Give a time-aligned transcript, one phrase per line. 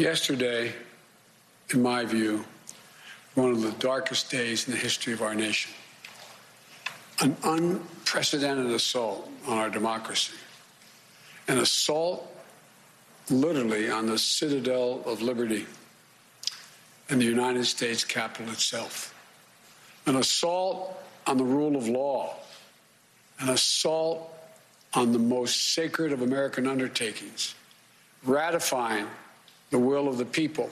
[0.00, 0.72] Yesterday,
[1.74, 2.42] in my view,
[3.34, 5.70] one of the darkest days in the history of our nation.
[7.20, 10.32] An unprecedented assault on our democracy.
[11.48, 12.34] An assault
[13.28, 15.66] literally on the citadel of liberty
[17.10, 19.14] and the United States Capitol itself.
[20.06, 22.36] An assault on the rule of law.
[23.38, 24.34] An assault
[24.94, 27.54] on the most sacred of American undertakings,
[28.24, 29.06] ratifying
[29.70, 30.70] the will of the people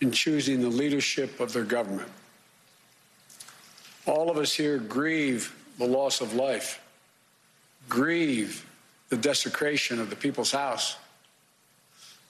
[0.00, 2.08] in choosing the leadership of their government.
[4.06, 6.80] All of us here grieve the loss of life,
[7.88, 8.66] grieve
[9.08, 10.96] the desecration of the people's house.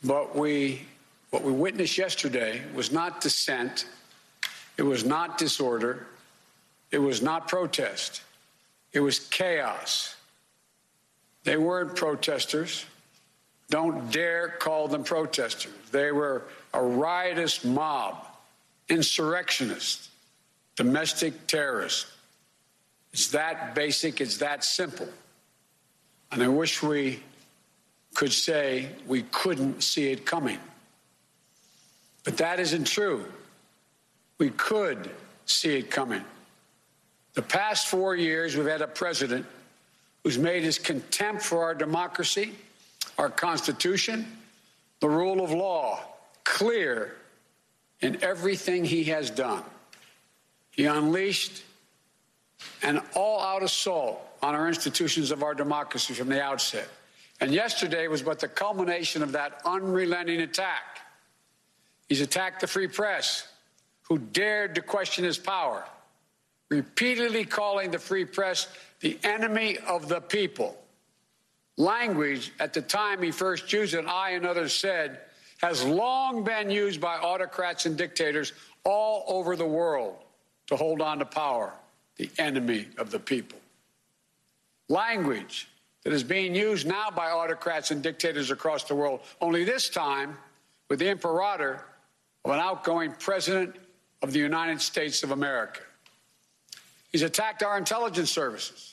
[0.05, 0.83] But we,
[1.31, 3.87] what we witnessed yesterday was not dissent,
[4.77, 6.07] it was not disorder,
[6.91, 8.23] it was not protest,
[8.93, 10.17] it was chaos.
[11.45, 12.85] They weren't protesters.
[13.73, 15.73] Don't dare call them protesters.
[15.93, 16.43] They were
[16.75, 18.27] a riotous mob,
[18.91, 20.11] insurrectionists,
[20.77, 22.05] domestic terrorists.
[23.15, 25.09] It's that basic, it's that simple.
[26.31, 27.23] And I wish we
[28.13, 30.59] could say we couldn't see it coming.
[32.25, 33.25] But that isn't true.
[34.37, 35.09] We could
[35.47, 36.23] see it coming.
[37.33, 39.47] The past four years, we've had a president
[40.25, 42.53] who's made his contempt for our democracy,
[43.19, 44.27] our Constitution,
[45.01, 46.01] the rule of law
[46.45, 47.17] clear
[48.01, 49.63] in everything he has done.
[50.71, 51.63] He unleashed
[52.83, 56.89] an all out assault on our institutions of our democracy from the outset.
[57.41, 61.01] And yesterday was but the culmination of that unrelenting attack.
[62.09, 63.47] He's attacked the free press,
[64.03, 65.85] who dared to question his power,
[66.69, 68.69] repeatedly calling the free press
[69.01, 70.82] the enemy of the people.
[71.77, 75.21] Language at the time he first used it, I and others said,
[75.63, 78.53] has long been used by autocrats and dictators
[78.85, 80.17] all over the world
[80.67, 81.73] to hold on to power,
[82.17, 83.59] the enemy of the people.
[84.89, 85.69] Language
[86.03, 90.37] that is being used now by autocrats and dictators across the world, only this time
[90.89, 91.85] with the imperator
[92.45, 93.77] of an outgoing president
[94.21, 95.81] of the United States of America.
[97.13, 98.92] He's attacked our intelligence services,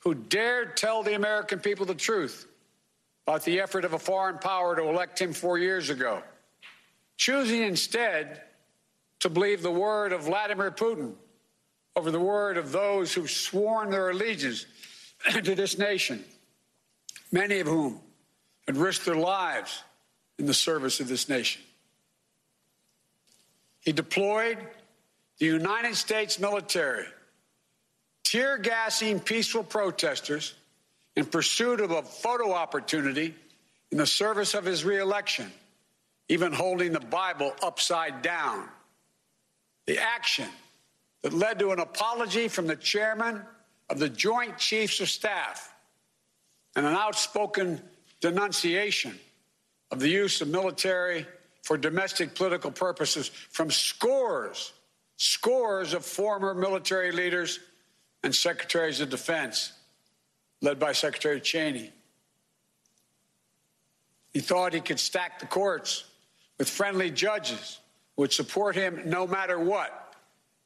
[0.00, 2.46] who dared tell the American people the truth
[3.26, 6.22] about the effort of a foreign power to elect him four years ago,
[7.16, 8.42] choosing instead
[9.20, 11.12] to believe the word of Vladimir Putin
[11.96, 14.66] over the word of those who've sworn their allegiance
[15.44, 16.24] to this nation,
[17.30, 18.00] many of whom
[18.66, 19.82] had risked their lives
[20.38, 21.60] in the service of this nation.
[23.80, 24.58] He deployed
[25.38, 27.06] the United States military,
[28.30, 30.54] tear gassing peaceful protesters
[31.16, 33.34] in pursuit of a photo opportunity
[33.90, 35.50] in the service of his reelection,
[36.28, 38.68] even holding the Bible upside down.
[39.86, 40.48] The action
[41.22, 43.42] that led to an apology from the chairman
[43.88, 45.74] of the Joint Chiefs of Staff
[46.76, 47.82] and an outspoken
[48.20, 49.18] denunciation
[49.90, 51.26] of the use of military
[51.64, 54.72] for domestic political purposes from scores,
[55.16, 57.58] scores of former military leaders
[58.22, 59.72] and secretaries of defense
[60.60, 61.92] led by Secretary Cheney.
[64.32, 66.04] He thought he could stack the courts
[66.58, 67.80] with friendly judges
[68.16, 70.14] would support him no matter what.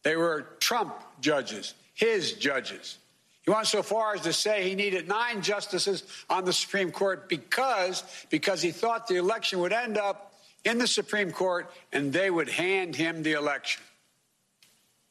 [0.02, 2.98] They were Trump judges, his judges.
[3.42, 7.28] He went so far as to say he needed nine justices on the Supreme Court
[7.28, 10.34] because, because he thought the election would end up
[10.64, 13.82] in the Supreme Court and they would hand him the election.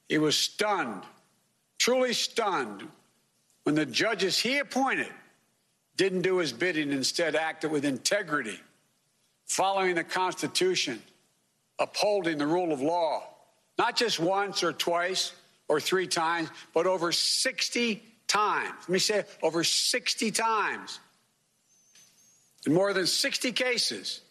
[0.10, 1.04] He was stunned,
[1.84, 2.88] truly stunned,
[3.64, 5.12] when the judges he appointed
[5.98, 8.58] didn't do his bidding, instead acted with integrity,
[9.48, 11.02] following the Constitution,
[11.80, 13.28] upholding the rule of law,
[13.78, 15.34] not just once or twice
[15.68, 18.76] or three times, but over 60 times.
[18.84, 21.02] Let me say over 60 times.
[22.66, 24.22] In more than 60 cases,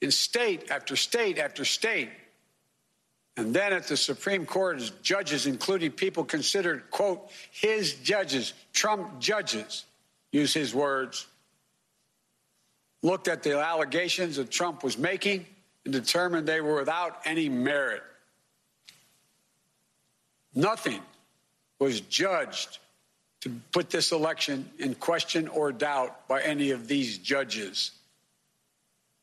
[0.00, 2.08] in state after state after state,
[3.36, 9.84] and then at the Supreme Court, judges, including people considered, quote, his judges, Trump judges,
[10.32, 11.26] use his words,
[13.02, 15.46] looked at the allegations that Trump was making
[15.84, 18.02] and determined they were without any merit.
[20.54, 21.00] Nothing
[21.78, 22.78] was judged
[23.40, 27.92] to put this election in question or doubt by any of these judges.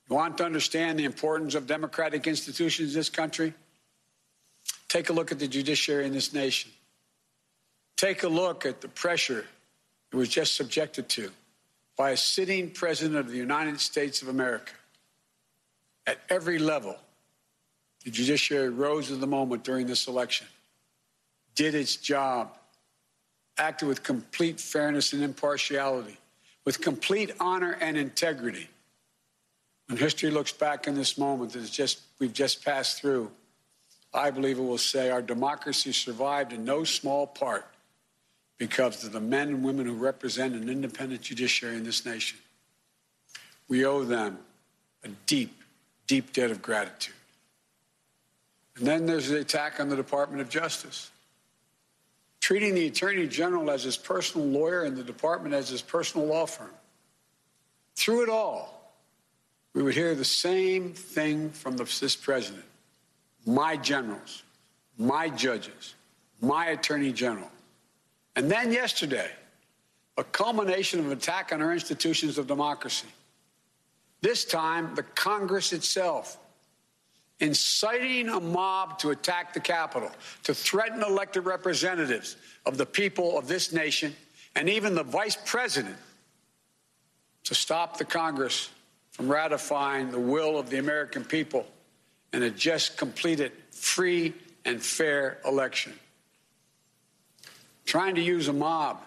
[0.09, 3.53] You want to understand the importance of democratic institutions in this country?
[4.89, 6.71] Take a look at the judiciary in this nation.
[7.95, 9.45] Take a look at the pressure
[10.11, 11.31] it was just subjected to
[11.97, 14.73] by a sitting president of the United States of America.
[16.07, 16.97] at every level.
[18.03, 20.47] The judiciary rose to the moment during this election,
[21.53, 22.57] did its job,
[23.59, 26.17] acted with complete fairness and impartiality,
[26.65, 28.69] with complete honor and integrity.
[29.87, 33.29] When history looks back in this moment that just, we've just passed through,
[34.13, 37.65] I believe it will say our democracy survived in no small part
[38.57, 42.39] because of the men and women who represent an independent judiciary in this nation.
[43.67, 44.39] We owe them
[45.03, 45.61] a deep,
[46.07, 47.15] deep debt of gratitude.
[48.77, 51.11] And then there's the attack on the Department of Justice.
[52.39, 56.45] Treating the Attorney General as his personal lawyer and the department as his personal law
[56.45, 56.71] firm.
[57.95, 58.93] Through it all,
[59.73, 62.65] we would hear the same thing from the, this president
[63.49, 64.43] my generals,
[64.97, 65.95] my judges,
[66.41, 67.49] my Attorney General.
[68.35, 69.29] And then yesterday,
[70.17, 73.07] a culmination of attack on our institutions of democracy.
[74.21, 76.37] This time, the Congress itself,
[77.39, 80.11] inciting a mob to attack the Capitol,
[80.43, 82.35] to threaten elected representatives
[82.65, 84.13] of the people of this nation,
[84.55, 85.95] and even the vice president
[87.45, 88.69] to stop the Congress
[89.11, 91.65] from ratifying the will of the American people
[92.33, 94.33] in a just completed free
[94.65, 95.93] and fair election.
[97.85, 99.01] Trying to use a mob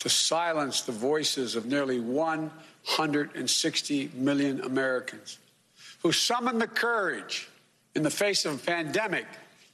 [0.00, 5.38] to silence the voices of nearly 160 million Americans
[6.02, 7.48] who summoned the courage
[7.94, 9.26] in the face of a pandemic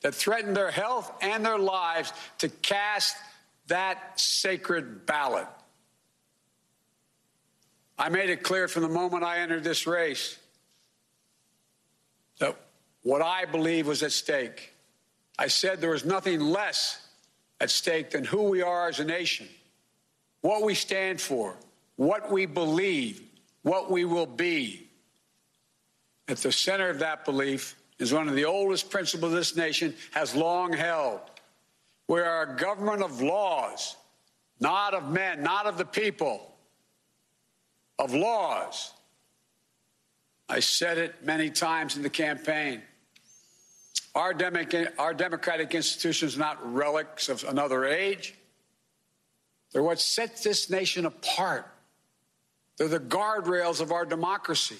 [0.03, 3.17] that threatened their health and their lives to cast
[3.67, 5.47] that sacred ballot.
[7.99, 10.39] I made it clear from the moment I entered this race
[13.03, 14.73] what I believe was at stake.
[15.39, 17.07] I said there was nothing less
[17.61, 19.49] at stake than who we are as a nation,
[20.43, 21.57] what we stand for,
[21.97, 23.23] what we believe,
[23.63, 24.89] what we will be.
[26.29, 30.35] At the center of that belief is one of the oldest principles this nation has
[30.35, 31.21] long held.
[32.09, 33.97] We are a government of laws,
[34.59, 36.55] not of men, not of the people,
[37.99, 38.93] of laws.
[40.49, 42.83] I said it many times in the campaign.
[44.15, 44.35] Our,
[44.99, 48.35] our democratic institutions are not relics of another age.
[49.73, 51.67] They're what sets this nation apart.
[52.77, 54.79] They're the guardrails of our democracy.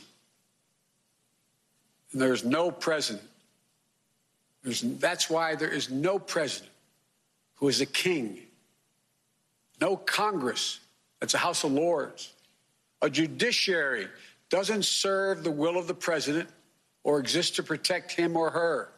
[2.13, 3.25] And there's no president.
[4.65, 6.73] There's, that's why there is no president
[7.55, 8.39] who is a king,
[9.81, 10.81] no Congress
[11.21, 12.33] that's a House of Lords.
[13.03, 14.09] A judiciary
[14.49, 16.49] doesn't serve the will of the president
[17.05, 18.89] or exist to protect him or her.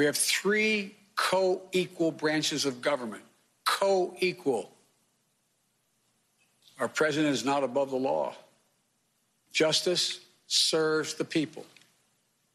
[0.00, 3.22] We have three co equal branches of government,
[3.66, 4.70] co equal.
[6.78, 8.32] Our president is not above the law.
[9.52, 11.66] Justice serves the people,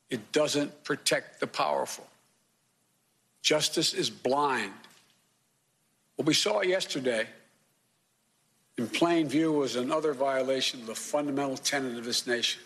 [0.09, 2.07] it doesn't protect the powerful.
[3.44, 4.74] Justice is blind.
[6.15, 7.27] What we saw yesterday
[8.75, 12.63] in plain view was another violation of the fundamental tenet of this nation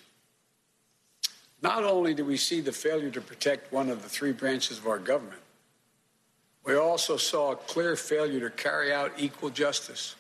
[1.62, 4.88] not only do we see the failure to protect one of the three branches of
[4.88, 5.42] our government,
[6.66, 10.16] we also saw a clear failure to carry out equal justice.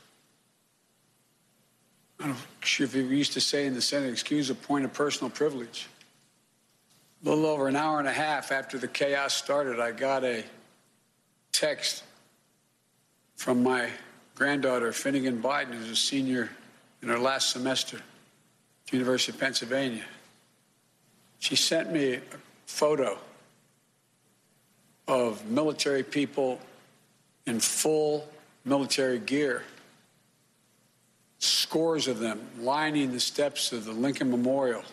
[2.19, 4.93] I don't know if you used to say in the Senate, excuse a point of
[4.93, 5.87] personal privilege.
[7.23, 10.43] A little over an hour and a half after the chaos started, I got a
[11.51, 12.03] text
[13.35, 13.89] from my
[14.35, 16.49] granddaughter, Finnegan Biden, who's a senior
[17.01, 18.03] in her last semester at
[18.91, 20.03] the University of Pennsylvania.
[21.39, 22.21] She sent me a
[22.65, 23.17] photo
[25.07, 26.59] of military people
[27.47, 28.27] in full
[28.65, 29.63] military gear,
[31.39, 34.83] scores of them lining the steps of the Lincoln Memorial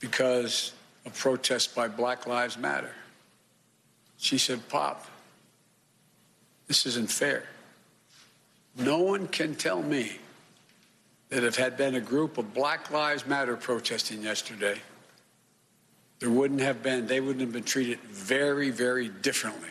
[0.00, 0.72] because
[1.04, 2.94] of protests by Black Lives Matter.
[4.16, 5.06] She said, Pop,
[6.68, 7.44] this isn't fair.
[8.76, 10.18] No one can tell me
[11.28, 14.80] that if had been a group of Black Lives Matter protesting yesterday,
[16.20, 19.70] there wouldn't have been, they wouldn't have been treated very, very differently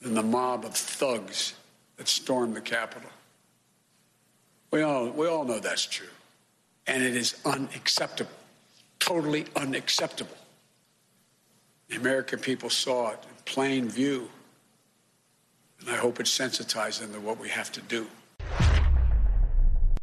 [0.00, 1.54] than the mob of thugs
[1.96, 3.10] that stormed the Capitol.
[4.70, 6.06] We all, we all know that's true.
[6.86, 8.30] And it is unacceptable,
[8.98, 10.36] totally unacceptable.
[11.88, 14.30] The American people saw it in plain view.
[15.80, 18.06] And I hope it sensitized them to what we have to do.